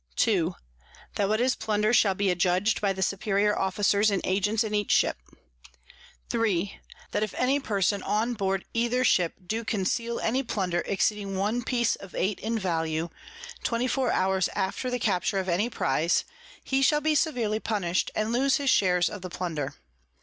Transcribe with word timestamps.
_2. 0.15 0.55
That 1.13 1.29
what 1.29 1.39
is 1.39 1.53
Plunder 1.53 1.93
shall 1.93 2.15
be 2.15 2.33
adjudg'd 2.33 2.81
by 2.81 2.91
the 2.91 3.03
superior 3.03 3.55
Officers 3.55 4.09
and 4.09 4.19
Agents 4.25 4.63
in 4.63 4.73
each 4.73 4.91
Ship. 4.91 5.15
3. 6.31 6.79
That 7.11 7.21
if 7.21 7.35
any 7.37 7.59
Person 7.59 8.01
on 8.01 8.33
board 8.33 8.65
either 8.73 9.03
Ship 9.03 9.35
do 9.45 9.63
conceal 9.63 10.19
any 10.19 10.41
Plunder 10.41 10.81
exceeding 10.87 11.37
one 11.37 11.61
Piece 11.61 11.95
of 11.95 12.15
Eight 12.15 12.39
in 12.39 12.57
value, 12.57 13.09
24 13.61 14.09
_hours 14.11 14.49
after 14.55 14.89
the 14.89 14.97
Capture 14.97 15.37
of 15.37 15.47
any 15.47 15.69
Prize, 15.69 16.25
he 16.63 16.81
shall 16.81 17.01
be 17.01 17.13
severely 17.13 17.59
punish'd, 17.59 18.09
and 18.15 18.31
lose 18.31 18.57
his 18.57 18.71
Shares 18.71 19.07
of 19.07 19.21
the 19.21 19.29
Plunder. 19.29 19.75